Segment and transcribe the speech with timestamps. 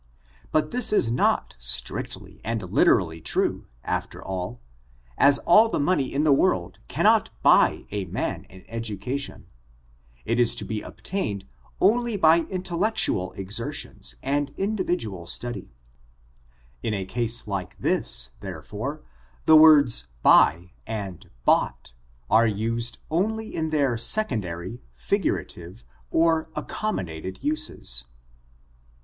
[0.51, 4.59] But this is not strictly and Uterally true after all,
[5.15, 9.45] as all the money in the world cannot 6uy a man an education;
[10.25, 11.45] it is to be obtained
[11.79, 15.71] only by iniettectual exerticms and in dividual study.
[16.81, 19.03] In a case like this, therefore,
[19.45, 21.93] the words buy and bought
[22.27, 28.05] are used only in their second ary, figurative, or accommodated uses.